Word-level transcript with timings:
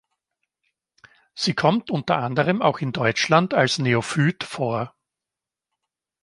Sie 1.35 1.53
kommt 1.53 1.91
unter 1.91 2.17
anderem 2.17 2.63
auch 2.63 2.79
in 2.79 2.91
Deutschland 2.91 3.53
als 3.53 3.77
Neophyt 3.77 4.43
vor. 4.43 4.95